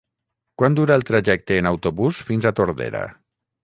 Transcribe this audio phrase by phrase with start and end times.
[0.61, 3.09] Quant dura el trajecte en autobús fins a Tordera?